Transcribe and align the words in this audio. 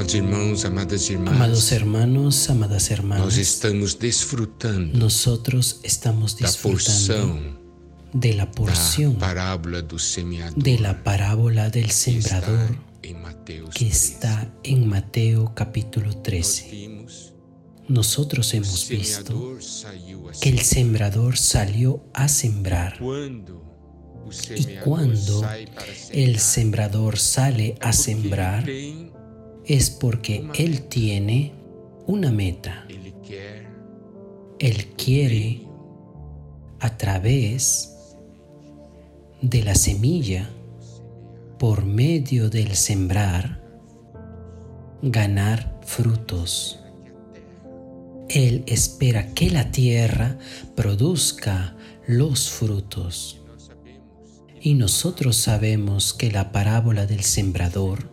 Amados 0.00 0.14
irmãos, 0.14 0.64
amadas 0.64 1.10
irmãs, 1.10 1.34
Amados 1.34 1.72
hermanos, 1.72 2.48
amadas 2.48 2.84
nós 2.84 2.90
hermanas, 2.90 3.36
estamos 3.36 3.98
desfrutando 3.98 4.96
nosotros 4.96 5.80
estamos 5.82 6.38
disfrutando 6.38 7.60
de 8.14 8.32
la 8.32 8.50
porción 8.50 9.18
de 10.56 10.78
la 10.78 11.04
parábola 11.04 11.68
del 11.68 11.90
sembrador 11.90 12.78
em 13.02 13.14
que 13.74 13.84
13. 13.84 13.84
está 13.84 14.50
en 14.62 14.88
Mateo 14.88 15.52
capítulo 15.54 16.06
Nós 16.06 16.22
13. 16.22 16.70
vimos 16.70 17.34
Nosotros 17.86 18.54
hemos 18.54 18.88
visto 18.88 19.58
que 20.40 20.48
el 20.48 20.60
sembrador 20.60 21.36
salió 21.36 22.02
a 22.14 22.26
sembrar. 22.28 22.98
Y 24.56 24.76
cuando 24.76 25.44
el 26.12 26.38
sembrador 26.38 27.18
sale 27.18 27.74
a 27.80 27.92
sembrar 27.92 28.64
es 29.70 29.88
porque 29.88 30.44
él 30.54 30.82
tiene 30.88 31.52
una 32.08 32.32
meta. 32.32 32.88
Él 34.58 34.86
quiere 34.96 35.62
a 36.80 36.96
través 36.96 38.16
de 39.40 39.62
la 39.62 39.76
semilla, 39.76 40.50
por 41.56 41.84
medio 41.84 42.50
del 42.50 42.74
sembrar, 42.74 43.62
ganar 45.02 45.78
frutos. 45.86 46.80
Él 48.28 48.64
espera 48.66 49.32
que 49.34 49.50
la 49.50 49.70
tierra 49.70 50.36
produzca 50.74 51.76
los 52.08 52.50
frutos. 52.50 53.40
Y 54.60 54.74
nosotros 54.74 55.36
sabemos 55.36 56.12
que 56.12 56.32
la 56.32 56.50
parábola 56.50 57.06
del 57.06 57.22
sembrador, 57.22 58.09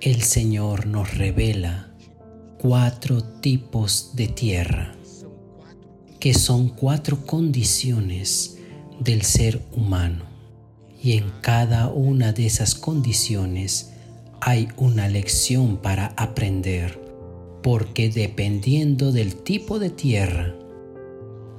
el 0.00 0.22
Señor 0.22 0.86
nos 0.86 1.16
revela 1.16 1.90
cuatro 2.58 3.22
tipos 3.22 4.10
de 4.14 4.28
tierra, 4.28 4.94
que 6.20 6.34
son 6.34 6.68
cuatro 6.68 7.24
condiciones 7.24 8.58
del 9.00 9.22
ser 9.22 9.62
humano. 9.72 10.24
Y 11.02 11.12
en 11.12 11.30
cada 11.40 11.88
una 11.88 12.32
de 12.32 12.46
esas 12.46 12.74
condiciones 12.74 13.92
hay 14.40 14.68
una 14.76 15.08
lección 15.08 15.78
para 15.78 16.08
aprender, 16.18 17.00
porque 17.62 18.10
dependiendo 18.10 19.12
del 19.12 19.36
tipo 19.36 19.78
de 19.78 19.90
tierra, 19.90 20.54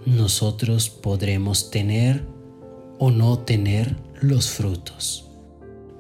nosotros 0.06 0.90
podremos 0.90 1.72
tener 1.72 2.24
o 3.00 3.10
no 3.10 3.40
tener 3.40 3.98
los 4.22 4.50
frutos. 4.50 5.27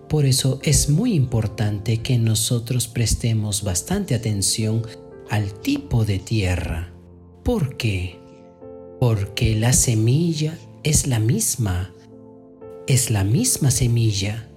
Por 0.09 0.25
eso 0.25 0.59
es 0.63 0.89
muy 0.89 1.13
importante 1.13 2.01
que 2.01 2.17
nosotros 2.17 2.87
prestemos 2.87 3.63
bastante 3.63 4.15
atención 4.15 4.83
al 5.29 5.53
tipo 5.59 6.05
de 6.05 6.19
tierra. 6.19 6.93
¿Por 7.43 7.75
qué? 7.75 8.17
Porque 8.99 9.55
la 9.55 9.73
semilla 9.73 10.57
es 10.83 11.07
la 11.07 11.19
misma, 11.19 11.93
es 12.87 13.11
la 13.11 13.25
misma 13.25 13.69
semilla, 13.69 14.47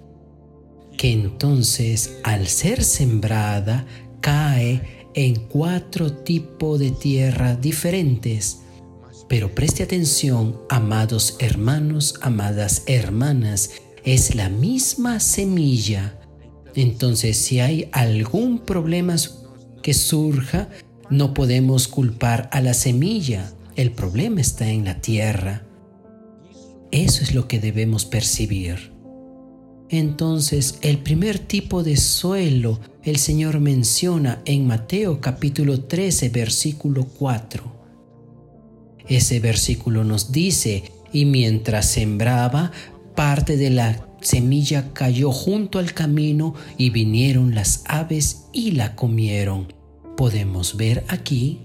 que 0.97 1.12
entonces 1.12 2.19
al 2.23 2.47
ser 2.47 2.84
sembrada 2.84 3.87
cae 4.21 5.09
en 5.15 5.34
cuatro 5.48 6.12
tipos 6.12 6.78
de 6.78 6.93
tierra 6.93 7.56
diferentes. 7.56 8.61
Pero 9.28 9.55
preste 9.55 9.83
atención, 9.83 10.61
amados 10.69 11.37
hermanos, 11.41 12.17
amadas 12.21 12.84
hermanas, 12.87 13.71
es 14.05 14.34
la 14.34 14.48
misma 14.48 15.20
semilla. 15.20 16.19
Entonces, 16.75 17.37
si 17.37 17.61
hay 17.61 17.89
algún 17.93 18.61
problema 18.61 19.16
que 19.83 19.94
surja, 19.94 20.69
no 21.11 21.34
podemos 21.34 21.88
culpar 21.88 22.49
a 22.53 22.61
la 22.61 22.75
semilla. 22.75 23.53
El 23.77 23.93
problema 23.93 24.41
está 24.41 24.69
en 24.69 24.84
la 24.84 25.00
tierra. 25.00 25.66
Eso 26.91 27.22
es 27.22 27.34
lo 27.34 27.49
que 27.49 27.61
debemos 27.61 28.05
percibir. 28.05 28.93
Entonces, 29.88 30.78
el 30.82 30.99
primer 30.99 31.38
tipo 31.41 31.82
de 31.82 31.97
suelo 31.97 32.81
el 33.03 33.17
Señor 33.17 33.61
menciona 33.61 34.43
en 34.44 34.67
Mateo 34.67 35.21
capítulo 35.21 35.84
13, 35.84 36.28
versículo 36.28 37.06
4. 37.06 37.81
Ese 39.09 39.41
versículo 39.41 40.05
nos 40.05 40.31
dice, 40.31 40.84
y 41.12 41.25
mientras 41.25 41.87
sembraba, 41.87 42.71
parte 43.20 43.58
de 43.58 43.69
la 43.69 44.03
semilla 44.22 44.94
cayó 44.94 45.31
junto 45.31 45.78
al 45.78 45.92
camino 45.92 46.54
y 46.78 46.88
vinieron 46.88 47.54
las 47.54 47.84
aves 47.86 48.47
y 48.50 48.70
la 48.70 48.97
comieron. 48.97 49.75
Podemos 50.16 50.78
ver 50.78 51.04
aquí 51.08 51.60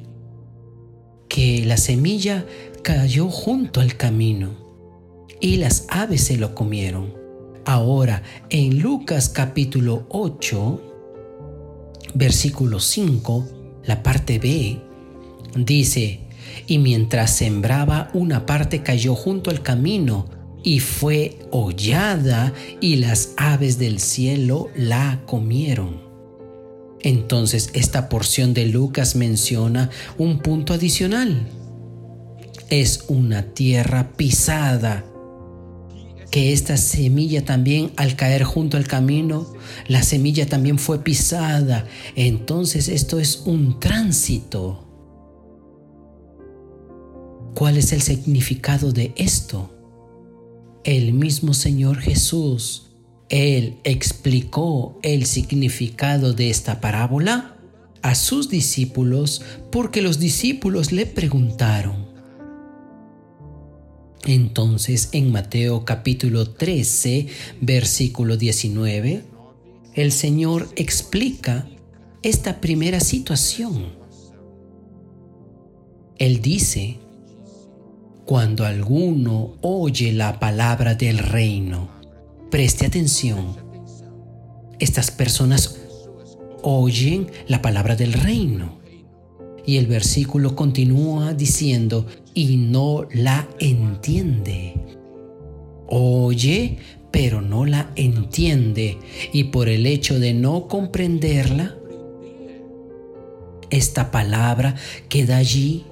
que 1.30 1.64
la 1.66 1.78
semilla 1.78 2.46
cayó 2.82 3.30
junto 3.30 3.80
al 3.80 3.96
camino 3.96 4.50
y 5.40 5.56
las 5.56 5.86
aves 5.88 6.26
se 6.26 6.36
lo 6.36 6.56
comieron. 6.56 7.14
Ahora, 7.64 8.22
en 8.50 8.82
Lucas 8.82 9.30
capítulo 9.30 10.08
8, 10.10 10.82
versículo 12.16 12.82
5, 12.82 13.46
la 13.86 14.04
parte 14.04 14.40
B, 14.40 14.82
dice, 15.56 16.20
y 16.68 16.80
mientras 16.80 17.32
sembraba 17.34 18.10
una 18.14 18.46
parte 18.46 18.84
cayó 18.84 19.16
junto 19.16 19.52
al 19.52 19.62
camino 19.62 20.36
y 20.66 20.80
fue 20.80 21.38
hollada 21.52 22.52
y 22.82 22.96
las 22.98 23.34
aves 23.38 23.78
del 23.78 24.00
cielo 24.00 24.70
la 24.76 25.22
comieron. 25.28 26.04
Entonces 27.02 27.70
esta 27.74 28.10
porción 28.10 28.56
de 28.56 28.66
Lucas 28.66 29.16
menciona 29.16 29.92
un 30.18 30.40
punto 30.40 30.74
adicional. 30.74 31.48
Es 32.70 33.06
una 33.08 33.44
tierra 33.54 34.14
pisada. 34.18 35.06
Que 36.32 36.52
esta 36.52 36.78
semilla 36.78 37.46
también 37.46 37.92
al 37.96 38.16
caer 38.16 38.44
junto 38.44 38.76
al 38.76 38.88
camino, 38.88 39.54
la 39.88 40.02
semilla 40.02 40.48
también 40.48 40.80
fue 40.80 41.04
pisada. 41.04 41.86
Entonces 42.16 42.90
esto 42.90 43.20
es 43.20 43.44
un 43.46 43.80
tránsito. 43.80 44.82
¿Cuál 47.54 47.78
es 47.78 47.94
el 47.94 48.02
significado 48.02 48.92
de 48.92 49.14
esto? 49.16 49.75
El 50.86 51.14
mismo 51.14 51.56
Señor 51.56 51.98
Jesús, 51.98 52.92
Él 53.30 53.80
explicó 53.86 55.00
el 55.02 55.26
significado 55.26 56.34
de 56.34 56.52
esta 56.52 56.80
parábola 56.80 57.58
a 58.04 58.14
sus 58.14 58.50
discípulos 58.50 59.42
porque 59.72 60.04
los 60.04 60.20
discípulos 60.20 60.92
le 60.92 61.08
preguntaron. 61.08 62.06
Entonces 64.26 65.10
en 65.14 65.32
Mateo 65.32 65.86
capítulo 65.86 66.52
13, 66.52 67.30
versículo 67.62 68.38
19, 68.38 69.24
el 69.96 70.12
Señor 70.12 70.70
explica 70.76 71.68
esta 72.22 72.62
primera 72.62 73.00
situación. 73.00 73.88
Él 76.20 76.44
dice, 76.44 77.00
cuando 78.26 78.66
alguno 78.66 79.54
oye 79.62 80.12
la 80.12 80.40
palabra 80.40 80.96
del 80.96 81.20
reino, 81.20 81.90
preste 82.50 82.88
atención. 82.88 83.56
Estas 84.80 85.12
personas 85.12 85.80
oyen 86.64 87.28
la 87.48 87.62
palabra 87.62 87.96
del 87.96 88.14
reino. 88.14 88.80
Y 89.68 89.78
el 89.78 89.86
versículo 89.88 90.56
continúa 90.56 91.34
diciendo, 91.34 92.08
y 92.34 92.58
no 92.58 93.08
la 93.14 93.48
entiende. 93.60 94.74
Oye, 95.88 96.78
pero 97.12 97.42
no 97.42 97.66
la 97.66 97.92
entiende. 97.96 98.98
Y 99.34 99.46
por 99.46 99.70
el 99.70 99.86
hecho 99.86 100.20
de 100.20 100.34
no 100.34 100.68
comprenderla, 100.68 101.76
esta 103.70 104.12
palabra 104.12 104.76
queda 105.10 105.38
allí 105.38 105.86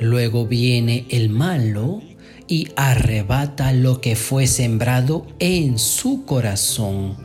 Luego 0.00 0.46
viene 0.46 1.06
el 1.10 1.30
malo 1.30 2.02
y 2.46 2.68
arrebata 2.76 3.72
lo 3.72 4.00
que 4.00 4.16
fue 4.16 4.46
sembrado 4.46 5.26
en 5.38 5.78
su 5.78 6.24
corazón. 6.24 7.16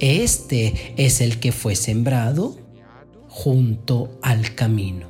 Este 0.00 0.94
es 0.96 1.20
el 1.20 1.38
que 1.38 1.52
fue 1.52 1.74
sembrado 1.74 2.56
junto 3.28 4.18
al 4.22 4.54
camino. 4.54 5.08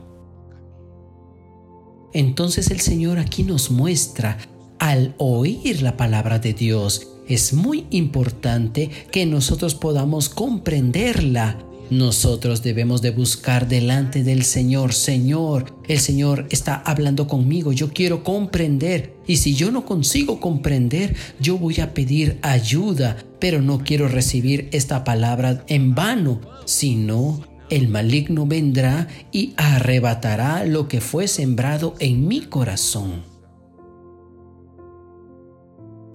Entonces 2.13 2.71
el 2.71 2.81
Señor 2.81 3.19
aquí 3.19 3.43
nos 3.43 3.71
muestra, 3.71 4.39
al 4.79 5.15
oír 5.19 5.83
la 5.83 5.97
palabra 5.97 6.39
de 6.39 6.53
Dios, 6.53 7.09
es 7.29 7.53
muy 7.53 7.87
importante 7.91 8.91
que 9.11 9.27
nosotros 9.27 9.75
podamos 9.75 10.29
comprenderla 10.29 11.59
nosotros 11.91 12.63
debemos 12.63 13.03
de 13.03 13.11
buscar 13.11 13.69
delante 13.69 14.23
del 14.23 14.45
Señor, 14.45 14.93
Señor, 14.93 15.77
el 15.87 15.99
Señor 15.99 16.47
está 16.51 16.77
hablando 16.77 17.27
conmigo, 17.29 17.73
yo 17.73 17.93
quiero 17.93 18.25
comprender. 18.25 19.15
Y 19.27 19.37
si 19.37 19.55
yo 19.55 19.71
no 19.71 19.85
consigo 19.85 20.41
comprender, 20.41 21.15
yo 21.41 21.59
voy 21.59 21.81
a 21.81 21.95
pedir 21.95 22.39
ayuda, 22.43 23.17
pero 23.39 23.61
no 23.61 23.81
quiero 23.81 24.09
recibir 24.09 24.69
esta 24.73 25.05
palabra 25.05 25.65
en 25.69 25.95
vano, 25.95 26.41
sino 26.65 27.43
el 27.71 27.89
maligno 27.89 28.47
vendrá 28.47 29.09
y 29.33 29.55
arrebatará 29.57 30.65
lo 30.65 30.89
que 30.89 31.01
fue 31.01 31.29
sembrado 31.29 31.95
en 31.99 32.27
mi 32.27 32.43
corazón. 32.43 33.25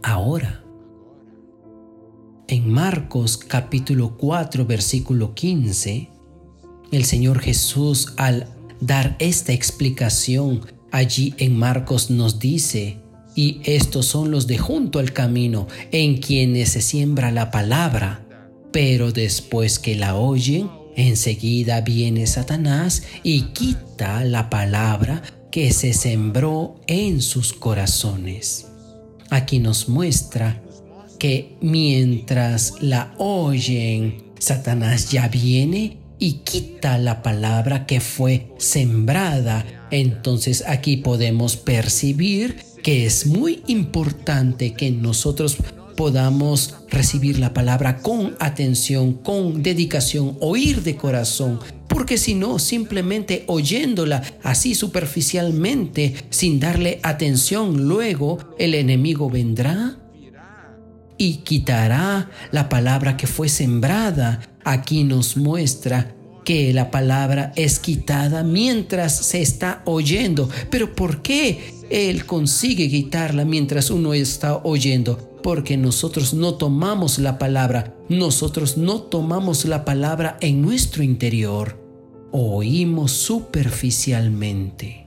Ahora, 0.02 0.64
en 2.50 2.68
Marcos 2.68 3.38
capítulo 3.38 4.18
4 4.18 4.66
versículo 4.66 5.36
15, 5.36 6.10
el 6.92 7.06
Señor 7.06 7.40
Jesús 7.40 8.14
al 8.18 8.48
dar 8.82 9.16
esta 9.20 9.54
explicación 9.54 10.66
allí 10.92 11.36
en 11.38 11.56
Marcos 11.56 12.10
nos 12.10 12.40
dice, 12.40 12.98
y 13.36 13.62
estos 13.64 14.08
son 14.08 14.32
los 14.32 14.48
de 14.48 14.58
junto 14.58 14.98
al 14.98 15.14
camino, 15.14 15.68
en 15.92 16.18
quienes 16.18 16.70
se 16.70 16.82
siembra 16.82 17.30
la 17.30 17.52
palabra, 17.52 18.26
pero 18.74 19.12
después 19.12 19.78
que 19.78 19.96
la 19.96 20.16
oyen, 20.16 20.72
enseguida 20.96 21.82
viene 21.82 22.26
Satanás 22.26 23.04
y 23.22 23.44
quita 23.54 24.24
la 24.24 24.50
palabra 24.50 25.22
que 25.52 25.72
se 25.72 25.94
sembró 25.94 26.82
en 26.88 27.22
sus 27.22 27.54
corazones. 27.54 28.66
Aquí 29.30 29.60
nos 29.60 29.88
muestra 29.88 30.64
que 31.20 31.58
mientras 31.62 32.76
la 32.82 33.14
oyen, 33.18 34.24
Satanás 34.40 35.12
ya 35.12 35.28
viene 35.28 35.98
y 36.18 36.34
quita 36.44 36.98
la 36.98 37.22
palabra 37.22 37.86
que 37.86 38.00
fue 38.00 38.48
sembrada. 38.58 39.66
Entonces 39.92 40.64
aquí 40.68 40.98
podemos 40.98 41.58
percibir 41.58 42.58
que 42.84 43.06
es 43.06 43.28
muy 43.28 43.62
importante 43.68 44.74
que 44.74 44.90
nosotros 44.92 45.58
podamos 45.96 46.76
recibir 46.90 47.40
la 47.40 47.54
palabra 47.54 47.98
con 47.98 48.38
atención, 48.40 49.14
con 49.14 49.62
dedicación, 49.62 50.38
oír 50.40 50.82
de 50.82 50.96
corazón, 50.96 51.60
porque 51.90 52.18
si 52.18 52.36
no, 52.36 52.58
simplemente 52.58 53.44
oyéndola 53.48 54.24
así 54.42 54.76
superficialmente, 54.76 56.14
sin 56.30 56.62
darle 56.62 57.02
atención, 57.04 57.90
luego 57.90 58.38
el 58.58 58.76
enemigo 58.76 59.30
vendrá 59.30 59.99
y 61.20 61.36
quitará 61.44 62.32
la 62.52 62.70
palabra 62.70 63.16
que 63.18 63.28
fue 63.28 63.50
sembrada. 63.50 64.40
Aquí 64.64 65.04
nos 65.04 65.38
muestra 65.38 66.16
que 66.44 66.74
la 66.74 66.90
palabra 66.90 67.52
es 67.56 67.78
quitada 67.78 68.42
mientras 68.42 69.16
se 69.16 69.42
está 69.42 69.84
oyendo. 69.86 70.50
Pero 70.72 70.96
¿por 70.96 71.22
qué 71.22 71.76
Él 71.92 72.26
consigue 72.26 72.90
quitarla 72.90 73.46
mientras 73.46 73.92
uno 73.92 74.16
está 74.16 74.56
oyendo? 74.64 75.18
Porque 75.44 75.78
nosotros 75.78 76.34
no 76.34 76.56
tomamos 76.56 77.20
la 77.20 77.38
palabra, 77.38 77.94
nosotros 78.08 78.78
no 78.78 79.02
tomamos 79.02 79.66
la 79.66 79.86
palabra 79.86 80.38
en 80.42 80.62
nuestro 80.62 81.04
interior, 81.04 81.78
oímos 82.32 83.12
superficialmente. 83.12 85.06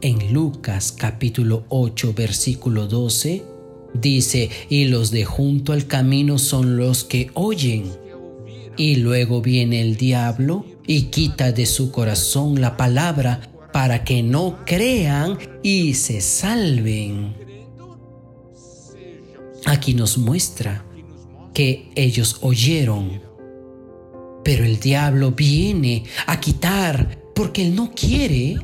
En 0.00 0.32
Lucas 0.32 0.92
capítulo 0.92 1.64
8 1.70 2.12
versículo 2.14 2.86
12, 2.86 3.53
Dice, 3.94 4.50
y 4.68 4.86
los 4.86 5.10
de 5.10 5.24
junto 5.24 5.72
al 5.72 5.86
camino 5.86 6.38
son 6.38 6.76
los 6.76 7.04
que 7.04 7.30
oyen. 7.34 7.84
Y 8.76 8.96
luego 8.96 9.40
viene 9.40 9.80
el 9.80 9.96
diablo 9.96 10.66
y 10.86 11.02
quita 11.04 11.52
de 11.52 11.64
su 11.64 11.92
corazón 11.92 12.60
la 12.60 12.76
palabra 12.76 13.40
para 13.72 14.04
que 14.04 14.22
no 14.22 14.58
crean 14.66 15.38
y 15.62 15.94
se 15.94 16.20
salven. 16.20 17.34
Aquí 19.64 19.94
nos 19.94 20.18
muestra 20.18 20.84
que 21.54 21.90
ellos 21.94 22.38
oyeron, 22.42 23.22
pero 24.44 24.64
el 24.64 24.78
diablo 24.80 25.30
viene 25.30 26.04
a 26.26 26.38
quitar 26.40 27.22
porque 27.34 27.66
él 27.66 27.74
no 27.74 27.92
quiere 27.94 28.58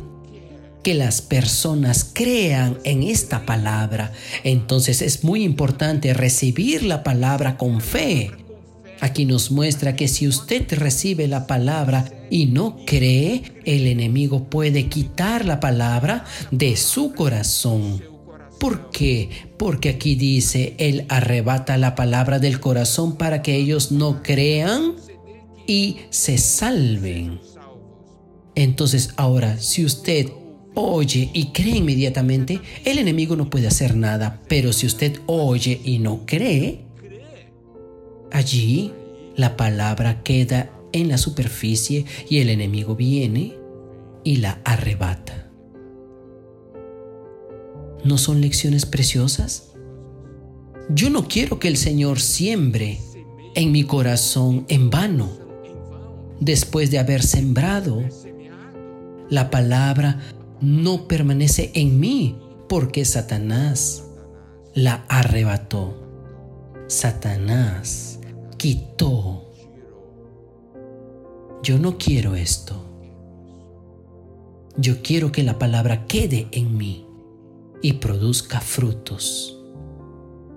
que 0.82 0.94
las 0.94 1.23
personas 1.23 2.09
crean 2.12 2.79
en 2.85 3.03
esta 3.03 3.44
palabra. 3.44 4.12
Entonces 4.44 5.03
es 5.03 5.25
muy 5.25 5.44
importante 5.44 6.15
recibir 6.15 6.82
la 6.82 7.03
palabra 7.03 7.56
con 7.56 7.81
fe. 7.81 8.31
Aquí 9.00 9.25
nos 9.25 9.50
muestra 9.50 9.97
que 9.97 10.09
si 10.09 10.29
usted 10.29 10.67
recibe 10.73 11.27
la 11.27 11.47
palabra 11.47 12.05
y 12.31 12.47
no 12.47 12.79
cree, 12.85 13.43
el 13.65 13.87
enemigo 13.87 14.50
puede 14.50 14.88
quitar 14.88 15.47
la 15.47 15.59
palabra 15.59 16.25
de 16.50 16.77
su 16.77 17.15
corazón. 17.15 18.03
¿Por 18.59 18.91
qué? 18.91 19.31
Porque 19.59 19.88
aquí 19.88 20.17
dice, 20.17 20.75
Él 20.77 21.06
arrebata 21.09 21.79
la 21.79 21.94
palabra 21.94 22.38
del 22.38 22.61
corazón 22.61 23.17
para 23.17 23.41
que 23.41 23.56
ellos 23.56 23.91
no 23.91 24.23
crean 24.23 24.97
y 25.67 25.97
se 26.11 26.37
salven. 26.37 27.41
Entonces 28.55 29.15
ahora, 29.17 29.59
si 29.59 29.87
usted 29.87 30.29
oye 30.75 31.31
y 31.32 31.46
cree 31.46 31.76
inmediatamente, 31.76 32.61
el 32.84 32.99
enemigo 32.99 33.37
no 33.37 33.50
puede 33.50 33.67
hacer 33.67 33.96
nada. 33.96 34.43
Pero 34.49 34.72
si 34.72 34.87
usted 34.87 35.20
oye 35.26 35.81
y 35.84 35.99
no 35.99 36.25
cree, 36.26 36.81
allí 38.31 38.93
la 39.37 39.56
palabra 39.56 40.22
queda 40.22 40.70
en 40.93 41.08
la 41.08 41.19
superficie 41.19 42.05
y 42.28 42.38
el 42.38 42.50
enemigo 42.50 42.96
viene 42.96 43.55
y 44.25 44.37
la 44.37 44.61
arrebata. 44.64 45.49
¿No 48.05 48.19
son 48.19 48.40
lecciones 48.40 48.87
preciosas? 48.87 49.72
Yo 50.88 51.11
no 51.11 51.28
quiero 51.28 51.58
que 51.58 51.69
el 51.69 51.76
Señor 51.76 52.19
siembre 52.20 52.99
en 53.55 53.72
mi 53.72 53.84
corazón 53.84 54.64
en 54.69 54.90
vano. 54.90 55.31
Después 56.40 56.90
de 56.90 56.99
haber 56.99 57.22
sembrado 57.22 58.02
la 59.28 59.50
palabra 59.50 60.20
no 60.60 61.08
permanece 61.08 61.70
en 61.74 61.98
mí 61.98 62.38
porque 62.68 63.04
Satanás 63.04 64.04
la 64.74 65.04
arrebató. 65.08 65.96
Satanás 66.86 68.20
quitó. 68.56 69.50
Yo 71.62 71.78
no 71.78 71.98
quiero 71.98 72.34
esto. 72.34 72.84
Yo 74.76 75.02
quiero 75.02 75.32
que 75.32 75.42
la 75.42 75.58
palabra 75.58 76.06
quede 76.06 76.48
en 76.52 76.76
mí 76.76 77.06
y 77.82 77.94
produzca 77.94 78.60
frutos. 78.60 79.58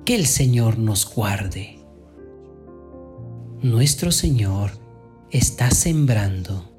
Que 0.06 0.16
el 0.16 0.26
Señor 0.26 0.78
nos 0.78 1.14
guarde. 1.14 1.80
Nuestro 3.62 4.12
Señor 4.12 4.72
está 5.32 5.72
sembrando 5.72 6.73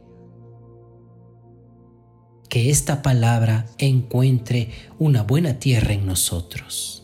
que 2.48 2.70
esta 2.70 3.02
palabra 3.02 3.66
encuentre 3.78 4.70
una 4.98 5.22
buena 5.22 5.58
tierra 5.58 5.92
en 5.92 6.06
nosotros. 6.06 7.03